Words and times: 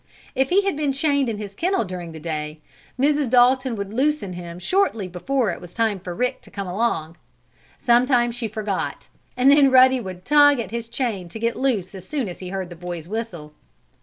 If 0.33 0.49
he 0.49 0.63
had 0.63 0.75
been 0.75 0.93
chained 0.93 1.29
in 1.29 1.37
his 1.37 1.53
kennel 1.53 1.85
during 1.85 2.11
the 2.11 2.19
day 2.19 2.59
Mrs. 2.99 3.29
Dalton 3.29 3.75
would 3.75 3.93
loosen 3.93 4.33
him 4.33 4.57
shortly 4.57 5.07
before 5.07 5.51
it 5.51 5.61
was 5.61 5.75
time 5.75 5.99
for 5.99 6.15
Rick 6.15 6.41
to 6.41 6.49
come 6.49 6.65
along. 6.65 7.17
Sometimes 7.77 8.33
she 8.35 8.47
forgot, 8.47 9.09
and 9.37 9.51
then 9.51 9.69
Ruddy 9.69 9.99
would 9.99 10.25
tug 10.25 10.59
at 10.59 10.71
his 10.71 10.89
chain 10.89 11.29
to 11.29 11.37
get 11.37 11.55
loose 11.55 11.93
as 11.93 12.07
soon 12.07 12.27
as 12.27 12.39
he 12.39 12.49
heard 12.49 12.71
the 12.71 12.75
boy's 12.75 13.07
whistle. 13.07 13.53